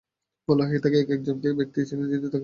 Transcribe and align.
বলা 0.47 0.63
হয়ে 0.69 0.81
থাকে, 0.85 0.97
এখন 1.01 1.13
একজন 1.17 1.35
মাত্র 1.37 1.57
ব্যক্তি 1.59 1.77
আছেন, 1.83 1.97
যিনি 1.99 2.05
তাঁকে 2.05 2.15
বাঁচাতে 2.15 2.29
পারেন। 2.31 2.39